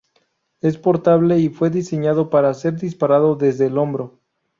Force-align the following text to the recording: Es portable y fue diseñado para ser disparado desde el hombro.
Es 0.61 0.79
portable 0.79 1.37
y 1.37 1.49
fue 1.49 1.69
diseñado 1.69 2.31
para 2.31 2.51
ser 2.55 2.75
disparado 2.79 3.35
desde 3.35 3.67
el 3.67 3.77
hombro. 3.77 4.19